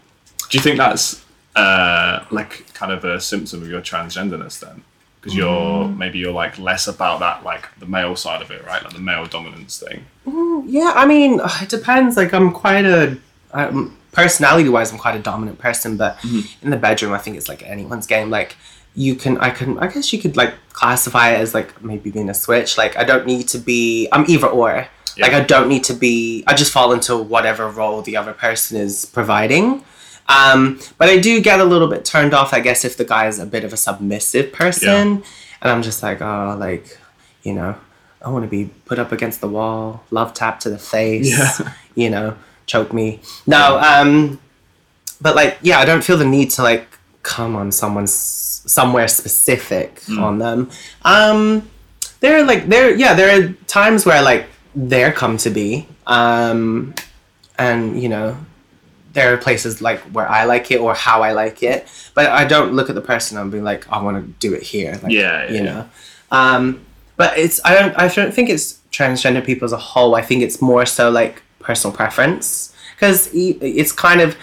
[0.49, 1.25] Do you think that's
[1.57, 4.83] uh, like kind of a symptom of your transgenderness then?
[5.21, 5.97] Because you're Mm.
[5.99, 8.83] maybe you're like less about that like the male side of it, right?
[8.83, 10.05] Like the male dominance thing.
[10.67, 12.17] yeah, I mean, it depends.
[12.17, 13.19] Like, I'm quite a
[13.53, 16.19] um, personality-wise, I'm quite a dominant person, but
[16.63, 18.31] in the bedroom, I think it's like anyone's game.
[18.31, 18.57] Like,
[18.95, 22.29] you can, I can, I guess you could like classify it as like maybe being
[22.31, 22.77] a switch.
[22.79, 24.09] Like, I don't need to be.
[24.13, 24.89] I'm either or.
[25.19, 26.45] Like, I don't need to be.
[26.47, 29.85] I just fall into whatever role the other person is providing.
[30.29, 33.27] Um, but I do get a little bit turned off, I guess, if the guy
[33.27, 35.23] is a bit of a submissive person.
[35.61, 36.97] And I'm just like, oh, like,
[37.43, 37.75] you know,
[38.25, 41.73] I want to be put up against the wall, love tap to the face, Yeah.
[41.95, 43.21] you know, choke me.
[43.47, 44.41] No, um,
[45.21, 46.90] but like, yeah, I don't feel the need to like
[47.23, 50.71] come on someone's somewhere specific on them.
[51.03, 51.69] Um,
[52.21, 56.95] there are like there, yeah, there are times where like there come to be, um,
[57.59, 58.37] and you know,
[59.13, 62.45] there are places like where I like it or how I like it, but I
[62.45, 64.99] don't look at the person and be like, I want to do it here.
[65.03, 65.89] Like, Yeah, yeah, you know.
[66.31, 66.85] Um,
[67.17, 70.15] but it's I don't I don't think it's transgender people as a whole.
[70.15, 74.37] I think it's more so like personal preference because it's kind of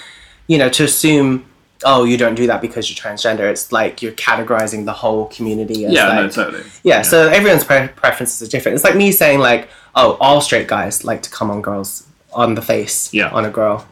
[0.47, 1.45] you know to assume
[1.83, 3.41] oh you don't do that because you're transgender.
[3.49, 6.63] It's like you're categorizing the whole community as Yeah, like, no, totally.
[6.83, 8.75] yeah, so everyone's pre- preferences are different.
[8.75, 12.55] It's like me saying like, oh, all straight guys like to come on girls on
[12.55, 13.29] the face Yeah.
[13.29, 13.85] on a girl.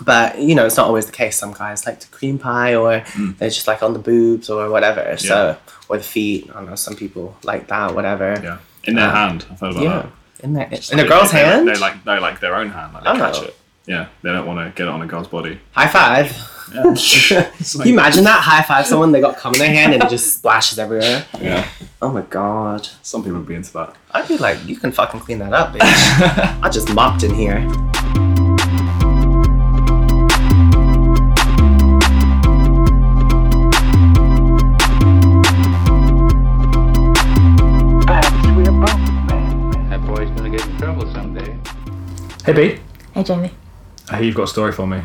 [0.00, 1.36] But you know, it's not always the case.
[1.36, 3.38] Some guys like to cream pie, or Mm.
[3.38, 5.16] they're just like on the boobs or whatever.
[5.18, 5.56] So
[5.88, 6.48] or the feet.
[6.50, 6.74] I don't know.
[6.76, 8.40] Some people like that, whatever.
[8.42, 8.58] Yeah.
[8.84, 9.42] In their Uh, hand.
[9.60, 9.88] Heard about Yeah.
[9.90, 10.06] that.
[10.44, 11.68] In their in a girl's they, hand.
[11.68, 12.94] They like they like their own hand.
[12.94, 13.16] Like they Oh.
[13.16, 13.54] catch it.
[13.86, 14.08] Yeah.
[14.22, 15.60] They don't want to get it on a girl's body.
[15.72, 16.30] High five.
[16.74, 16.82] Yeah.
[16.92, 17.28] It's
[17.72, 18.40] Can like- you imagine that?
[18.40, 21.26] High five someone, they got cum in their hand and it just splashes everywhere.
[21.40, 21.68] yeah.
[22.00, 22.88] Oh my god.
[23.02, 23.94] Some people would be into that.
[24.12, 25.80] I'd be like, you can fucking clean that up, bitch.
[26.62, 27.60] I just mopped in here.
[38.72, 41.56] That boy's gonna get in trouble someday.
[42.44, 42.80] Hey Bea.
[43.12, 43.50] Hey, Jamie.
[44.10, 45.02] I hear you've got a story for me.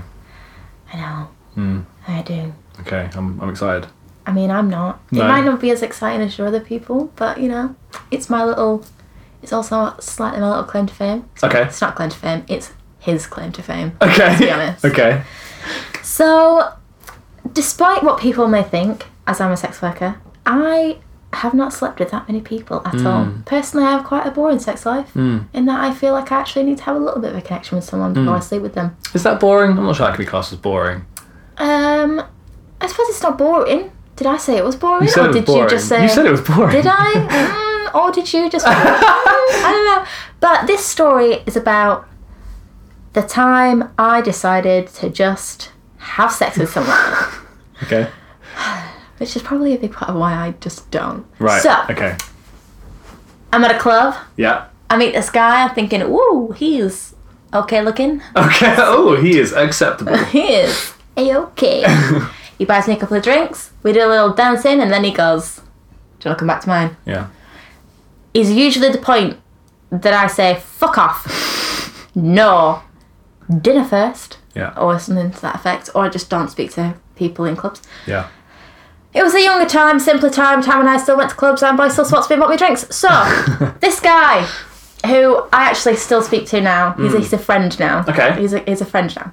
[0.94, 1.28] I know.
[1.56, 1.80] Hmm.
[2.08, 2.54] I do.
[2.82, 3.88] Okay, I'm, I'm excited.
[4.26, 5.00] I mean, I'm not.
[5.12, 5.24] No.
[5.24, 7.76] It might not be as exciting as your other people, but you know,
[8.12, 8.86] it's my little.
[9.42, 11.30] It's also slightly my little claim to fame.
[11.36, 11.64] It's Okay.
[11.64, 12.44] It's not claim to fame.
[12.48, 13.96] It's his claim to fame.
[14.02, 14.34] Okay.
[14.34, 14.86] To be honest.
[14.86, 15.24] Okay.
[16.04, 16.74] So,
[17.54, 20.98] despite what people may think, as I'm a sex worker, I
[21.34, 23.26] have not slept with that many people at all.
[23.26, 23.42] Hmm.
[23.42, 26.64] Personally, I have quite a boring sex life in that I feel like I actually
[26.64, 28.38] need to have a little bit of a connection with someone before Hmm.
[28.38, 28.96] I sleep with them.
[29.14, 29.78] Is that boring?
[29.78, 31.06] I'm not sure that can be classed as boring.
[31.58, 32.22] Um,
[32.82, 33.92] I suppose it's not boring.
[34.16, 35.64] Did I say it was boring, or was did boring.
[35.64, 36.02] you just say?
[36.04, 36.72] You said it was boring.
[36.72, 37.54] Did I?
[37.88, 38.66] Mm, or did you just?
[38.66, 40.06] Mm, I don't know.
[40.42, 42.06] But this story is about
[43.14, 46.98] the time I decided to just have sex with someone,
[47.84, 48.10] Okay.
[49.18, 51.26] which is probably a big part of why I just don't.
[51.40, 51.62] Right.
[51.62, 52.16] So Okay.
[53.54, 54.16] I'm at a club.
[54.36, 54.66] Yeah.
[54.90, 55.64] I meet this guy.
[55.64, 57.16] I'm thinking, ooh, he's
[57.54, 58.22] okay looking.
[58.36, 58.76] Okay.
[58.78, 60.18] Oh, he is acceptable.
[60.32, 61.84] He is a okay.
[62.58, 63.72] he buys me a couple of drinks.
[63.84, 66.62] We do a little dancing, and then he goes, "Do you want to come back
[66.62, 67.28] to mine?" Yeah.
[68.34, 69.38] is usually the point
[69.90, 71.26] that I say, fuck off.
[72.16, 72.82] no.
[73.62, 74.74] Dinner first, Yeah.
[74.78, 77.82] or something to that effect, or I just don't speak to people in clubs.
[78.06, 78.28] Yeah.
[79.18, 81.76] It was a younger time, simpler time, time when I still went to clubs and
[81.76, 82.86] boys still spots me and bought me drinks.
[82.96, 83.08] So,
[83.82, 84.44] this guy,
[85.08, 88.06] who I actually still speak to now, he's, a, he's a friend now.
[88.08, 88.40] Okay.
[88.40, 89.32] He's a, he's a friend now.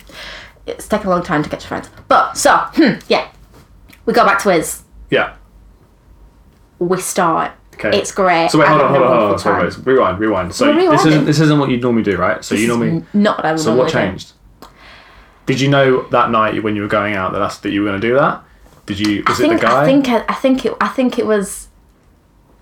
[0.67, 1.91] It's taken a long time to get to friends.
[2.09, 3.31] But, so, hmm, yeah.
[4.07, 4.83] We go back to his.
[5.11, 5.37] Yeah.
[6.79, 7.53] We start.
[7.75, 7.99] Okay.
[7.99, 8.51] It's great.
[8.51, 9.39] So wait, hold on, hold on, hold on.
[9.39, 10.55] Sorry, wait, rewind, rewind.
[10.55, 12.43] So this isn't this isn't what you'd normally do, right?
[12.43, 13.05] So you normally.
[13.13, 13.99] Not what I would So what normally do.
[13.99, 14.33] changed?
[15.47, 17.89] Did you know that night when you were going out that that's, that you were
[17.89, 18.43] going to do that?
[18.87, 19.23] Did you?
[19.27, 19.83] Was I think it the guy?
[19.83, 21.69] I think I, I think it I think it was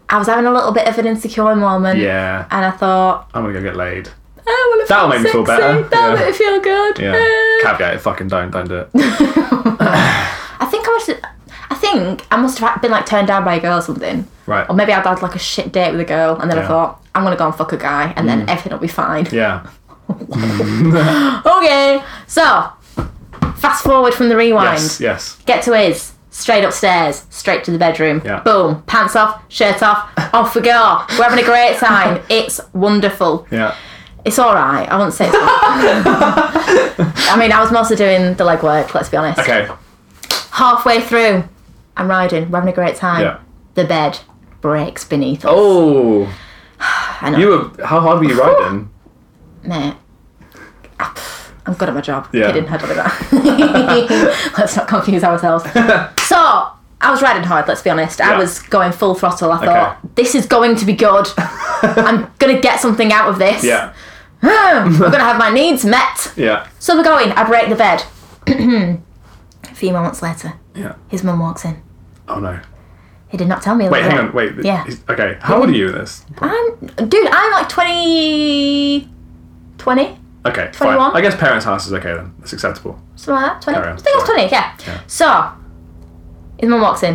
[0.08, 1.98] I was having a little bit of an insecure moment.
[1.98, 2.46] Yeah.
[2.50, 4.08] And I thought I'm gonna go get laid.
[4.44, 6.24] Want to That'll make me feel better, That'll yeah.
[6.24, 6.98] make me feel good.
[6.98, 7.12] Yeah.
[7.12, 8.88] Uh, Caveat: fucking don't, don't do it.
[8.94, 11.06] I think I must.
[11.08, 11.20] Have,
[11.70, 14.26] I think I must have been like turned down by a girl or something.
[14.46, 14.68] Right.
[14.68, 17.04] Or maybe I'd had like a shit date with a girl, and then I thought
[17.14, 18.30] I'm gonna go and fuck a guy, and Mm.
[18.30, 19.26] then everything will be fine.
[19.30, 19.66] Yeah.
[21.46, 22.02] Okay.
[22.26, 22.70] So,
[23.56, 24.80] fast forward from the rewind.
[24.80, 25.00] Yes.
[25.00, 25.36] Yes.
[25.46, 26.11] Get to his.
[26.32, 28.22] Straight upstairs, straight to the bedroom.
[28.24, 28.40] Yeah.
[28.40, 28.82] Boom.
[28.86, 31.04] Pants off, shirt off, off we go.
[31.18, 32.22] We're having a great time.
[32.30, 33.46] It's wonderful.
[33.50, 33.76] Yeah.
[34.24, 34.88] It's all right.
[34.88, 35.36] I won't say it's.
[37.28, 38.94] I mean, I was mostly doing the legwork.
[38.94, 39.40] Let's be honest.
[39.40, 39.68] Okay.
[40.52, 41.44] Halfway through,
[41.98, 42.50] I'm riding.
[42.50, 43.20] We're having a great time.
[43.20, 43.40] Yeah.
[43.74, 44.18] The bed
[44.62, 45.52] breaks beneath us.
[45.54, 46.34] Oh,
[46.80, 47.38] I know.
[47.38, 47.84] you were.
[47.84, 48.88] How hard were you riding?
[49.64, 49.96] Mate.
[51.66, 52.28] I'm good at my job.
[52.32, 52.48] Yeah.
[52.48, 54.54] I don't do that.
[54.58, 55.64] let's not confuse ourselves.
[56.26, 56.36] so,
[57.00, 58.20] I was riding hard, let's be honest.
[58.20, 58.38] I Yeah.
[58.38, 59.52] was going full throttle.
[59.52, 59.66] I Okay.
[59.66, 61.26] thought, this is going to be good.
[61.38, 63.62] I'm going to get something out of this.
[63.64, 63.92] Yeah.
[64.42, 66.32] I'm going to have my needs met.
[66.36, 66.66] Yeah.
[66.80, 67.30] So we're going.
[67.32, 68.02] I break the bed.
[68.48, 70.94] a few moments later, Yeah.
[71.08, 71.80] his mum walks in.
[72.26, 72.58] Oh no.
[73.28, 73.88] He did not tell me.
[73.88, 74.32] Wait, hang on.
[74.32, 74.52] Wait.
[74.62, 74.84] Yeah.
[75.08, 75.38] Okay.
[75.40, 76.24] How old are you in this?
[76.38, 76.76] I'm,
[77.08, 79.08] dude, I'm like 20.
[79.78, 80.18] 20?
[80.44, 80.70] Okay.
[80.74, 80.98] Fine.
[80.98, 82.34] I guess parents' house is okay then.
[82.40, 83.00] It's acceptable.
[83.16, 83.62] Something like that.
[83.62, 83.76] 20.
[83.78, 84.48] Carry on, I think I was sorry.
[84.48, 84.76] 20, yeah.
[84.86, 85.00] Yeah.
[85.06, 85.52] So,
[86.58, 87.14] his mum walks in.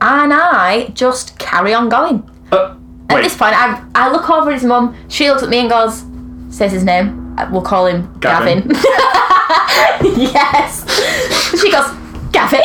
[0.00, 2.28] And I just carry on going.
[2.52, 2.76] Uh,
[3.08, 3.22] At wait.
[3.22, 4.94] this point, I, I look over at his mum.
[5.08, 6.04] She looks at me and goes,
[6.54, 7.34] says his name.
[7.38, 8.68] Uh, We'll call him Gavin.
[8.68, 8.70] Gavin.
[10.20, 10.84] yes.
[11.58, 11.86] She goes,
[12.32, 12.60] Gavin?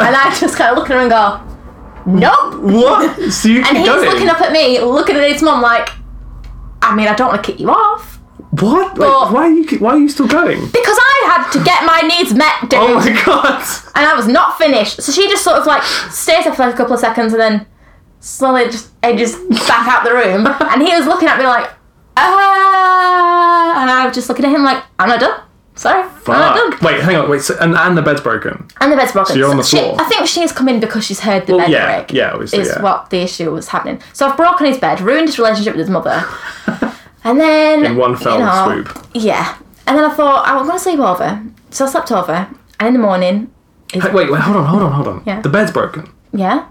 [0.00, 1.40] And I just kind of look at her and go,
[2.06, 2.62] nope.
[2.62, 3.32] What?
[3.32, 4.08] So you And keep he's going?
[4.08, 5.90] looking up at me, looking at his mum like,
[6.82, 8.15] I mean, I don't want to kick you off.
[8.50, 8.96] What?
[8.98, 9.78] Wait, But- why are you?
[9.78, 10.60] Why are you still going?
[10.66, 12.74] Because I had to get my needs met, dude.
[12.80, 13.62] Oh my god.
[13.94, 15.02] and I was not finished.
[15.02, 17.40] So she just sort of like stays there for like a couple of seconds and
[17.40, 17.66] then
[18.20, 19.34] slowly just edges
[19.68, 20.46] back out the room.
[20.72, 21.70] And he was looking at me like,
[22.16, 25.40] ah, and I was just looking at him like, I'm not done.
[25.74, 26.80] Sorry, I'm not Fuck.
[26.80, 26.88] done.
[26.94, 27.28] Wait, hang on.
[27.28, 27.42] Wait.
[27.42, 28.66] So, and, and the bed's broken.
[28.80, 29.34] And the bed's broken.
[29.34, 29.96] So you're on the she- floor?
[30.00, 32.12] I think she's come in because she's heard the Well, bed yeah, break.
[32.12, 32.80] yeah, obviously, Is yeah.
[32.82, 34.00] what the issue was happening.
[34.14, 36.24] So I've broken his bed, ruined his relationship with his mother.
[37.26, 37.84] and then.
[37.84, 39.06] In one fell you know, swoop.
[39.14, 39.56] Yeah.
[39.86, 41.42] And then I thought, I'm going to sleep over.
[41.70, 42.48] So I slept over.
[42.80, 43.50] And in the morning,
[43.92, 44.40] Hey, wait, wait.
[44.40, 44.66] Hold on.
[44.66, 44.92] Hold on.
[44.92, 45.22] Hold on.
[45.26, 45.40] Yeah.
[45.42, 46.10] The bed's broken.
[46.32, 46.66] yeah.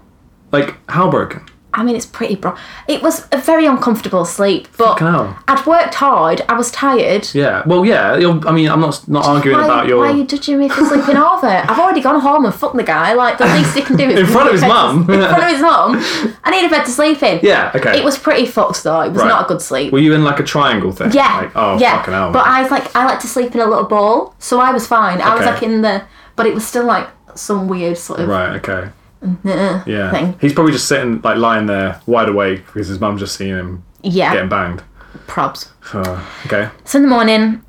[0.52, 1.42] Like how broken?
[1.76, 2.56] I mean, it's pretty bro.
[2.88, 6.40] It was a very uncomfortable sleep, but I'd worked hard.
[6.48, 7.28] I was tired.
[7.34, 7.62] Yeah.
[7.66, 8.16] Well, yeah.
[8.16, 9.98] You're, I mean, I'm not not arguing why, about your.
[9.98, 11.46] why are you judging me for sleeping over?
[11.46, 13.12] I've already gone home and fucked the guy.
[13.12, 15.00] Like the least he can do is In front of his mum.
[15.10, 15.96] In front of his mum.
[16.44, 17.40] I need a bed to sleep in.
[17.42, 17.72] Yeah.
[17.74, 17.98] Okay.
[17.98, 19.02] It was pretty fucked though.
[19.02, 19.28] It was Right.
[19.28, 19.92] not a good sleep.
[19.92, 21.12] Were you in like a triangle thing?
[21.12, 21.36] yeah.
[21.42, 21.98] Like, oh, yeah.
[21.98, 22.32] fucking hell.
[22.32, 24.86] But I was like, I like to sleep in a little ball, so I was
[24.86, 25.20] fine.
[25.20, 26.04] I was like in the,
[26.36, 28.56] but it was still like some weird sort of Right.
[28.56, 28.90] Okay.
[29.22, 30.10] Uh, Yeah.
[30.10, 30.36] thing.
[30.40, 33.84] He's probably just sitting like lying there wide awake because his mum's just seeing him
[34.02, 34.32] Yeah.
[34.32, 34.82] getting banged.
[35.26, 35.68] Probs.
[35.92, 36.68] Uh, okay.
[36.84, 37.62] So in the morning,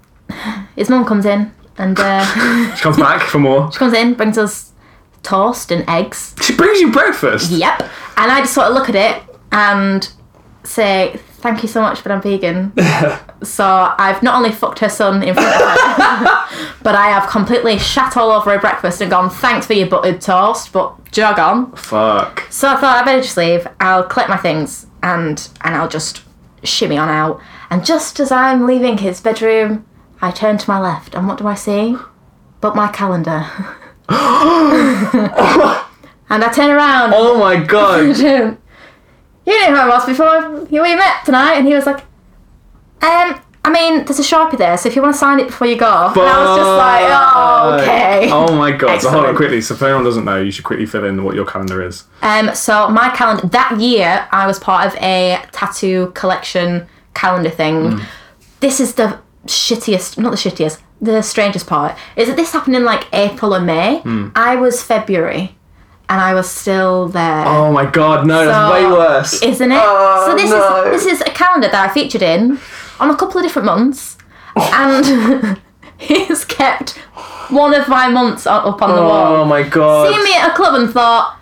[0.76, 2.00] his mum comes in and.
[2.00, 2.26] uh
[2.76, 3.70] She comes back for more.
[3.72, 4.72] She comes in, brings us
[5.24, 6.36] toast and eggs.
[6.42, 7.52] She brings you breakfast.
[7.52, 7.82] Yep.
[8.18, 10.10] And I just sort of look at it and
[10.64, 12.74] say, thank you so much, but I'm vegan.
[13.44, 13.66] so
[13.98, 18.18] I've not only fucked her son in front of her, but I have completely shat
[18.18, 21.72] all over her breakfast and gone, thanks for your buttered toast, but jog on.
[21.74, 22.48] Fuck.
[22.50, 23.68] So I thought I better just leave.
[23.80, 26.24] I'll collect my things and and I'll just
[26.64, 27.40] shimmy on out.
[27.70, 29.86] And just as I'm leaving his bedroom,
[30.22, 31.96] I turn to my left, and what do I see?
[32.62, 33.46] But my calendar.
[36.30, 37.14] and I turn around.
[37.16, 38.58] Oh my god.
[39.48, 42.02] You knew who I was before we met tonight, and he was like,
[43.02, 43.42] um.
[43.66, 45.76] I mean, there's a sharpie there, so if you want to sign it before you
[45.76, 48.32] go, and I was just like, oh, okay.
[48.32, 49.02] Oh my god.
[49.02, 49.60] So hold on quickly.
[49.60, 52.06] So if anyone doesn't know, you should quickly fill in what your calendar is.
[52.22, 58.00] Um, so my calendar that year, I was part of a tattoo collection calendar thing.
[58.62, 62.86] This is the shittiest, not the shittiest, the strangest part is that this happened in
[62.86, 64.02] like April or May.
[64.34, 65.57] I was February,
[66.10, 67.46] and I was still there.
[67.46, 69.42] Oh my god, no, that's way worse.
[69.42, 69.82] isn't it?
[69.82, 72.60] Oh, so this is this is a calendar that I featured in
[73.00, 74.18] on a couple of different months,
[74.56, 74.72] oh.
[74.74, 75.60] and
[75.98, 76.92] he's kept
[77.50, 79.36] one of my months up up on the oh wall.
[79.38, 80.14] Oh my god.
[80.14, 81.37] Seen me at a club and thought,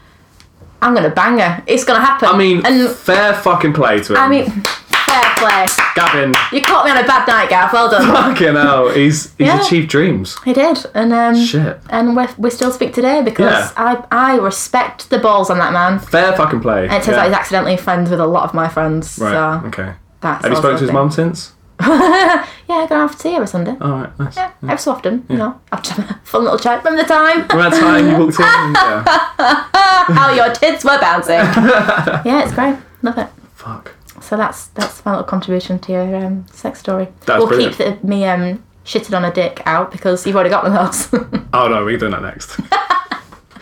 [0.86, 1.64] I'm gonna bang her.
[1.66, 2.28] It's gonna happen.
[2.30, 4.18] I mean, and fair fucking play to him.
[4.20, 5.66] I mean, fair play.
[5.96, 7.74] Gavin, You caught me on a bad night, Gav.
[7.74, 8.06] Well done.
[8.14, 9.62] fucking hell, he's he's Yeah.
[9.62, 10.38] achieved dreams.
[10.46, 11.80] he did, and um, Shit.
[11.90, 13.72] and we we still speak today because Yeah.
[13.78, 15.98] I I respect the balls on that man.
[16.00, 16.84] Fair fucking play.
[16.84, 19.18] And it turns out he's accidentally friends with a lot of my friends.
[19.20, 19.32] Right.
[19.32, 19.94] So okay.
[20.22, 21.54] that's Have you spoken to his mum since?
[22.68, 23.76] Yeah, I go out for tea every Sunday.
[23.80, 24.36] All right, nice.
[24.36, 25.62] Yeah, every so often, you know.
[25.72, 26.84] I've had a fun little chat.
[26.84, 27.48] Remember the time?
[27.48, 28.46] Remember that time you walked in?
[28.48, 30.16] and- Yeah.
[30.16, 31.36] How your tits were bouncing.
[32.26, 32.76] yeah, it's great.
[33.04, 33.28] Love it.
[33.54, 33.94] Fuck.
[34.20, 37.08] so that's that's my little contribution to your um, sex story.
[37.28, 37.76] That's we'll brilliant.
[37.78, 41.12] keep the, me um, shitted on a dick out because you've already got one of
[41.12, 41.22] those.
[41.54, 42.60] Oh no, we're doing that next.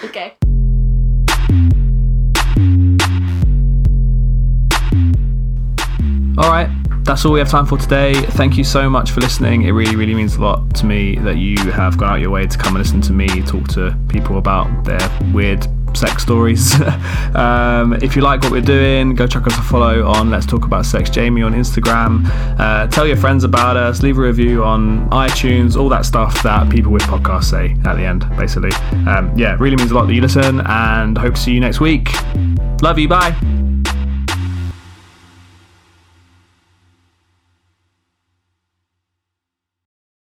[0.05, 0.35] okay.
[6.35, 6.67] All right,
[7.03, 8.13] that's all we have time for today.
[8.13, 9.63] Thank you so much for listening.
[9.63, 12.47] It really, really means a lot to me that you have gone out your way
[12.47, 14.99] to come and listen to me talk to people about their
[15.33, 16.73] weird sex stories.
[17.35, 20.65] um, if you like what we're doing, go check us a follow on Let's Talk
[20.65, 22.25] About Sex Jamie on Instagram.
[22.59, 24.01] Uh, tell your friends about us.
[24.01, 25.75] Leave a review on iTunes.
[25.75, 28.71] All that stuff that people with podcasts say at the end, basically.
[29.07, 31.79] Um, yeah, really means a lot that you listen, and hope to see you next
[31.79, 32.09] week.
[32.81, 33.07] Love you.
[33.07, 33.72] Bye.